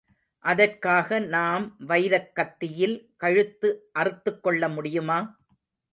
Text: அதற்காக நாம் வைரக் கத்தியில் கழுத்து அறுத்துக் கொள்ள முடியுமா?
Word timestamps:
அதற்காக 0.45 1.19
நாம் 1.27 1.65
வைரக் 1.87 2.31
கத்தியில் 2.33 2.97
கழுத்து 3.17 3.69
அறுத்துக் 3.91 4.41
கொள்ள 4.43 4.69
முடியுமா? 4.69 5.19